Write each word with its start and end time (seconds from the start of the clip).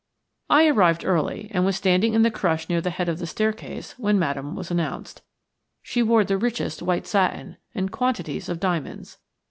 I 0.49 0.65
arrived 0.65 1.05
early, 1.05 1.47
and 1.53 1.63
was 1.63 1.75
standing 1.75 2.15
in 2.15 2.23
the 2.23 2.31
crush 2.31 2.67
near 2.67 2.81
the 2.81 2.89
head 2.89 3.07
of 3.07 3.19
the 3.19 3.27
staircase 3.27 3.93
when 3.99 4.17
Madame 4.17 4.55
was 4.55 4.71
announced. 4.71 5.21
She 5.83 6.01
wore 6.01 6.23
the 6.23 6.39
richest 6.39 6.81
white 6.81 7.05
satin 7.05 7.57
and 7.75 7.91
quantities 7.91 8.49
of 8.49 8.59
diamonds. 8.59 9.19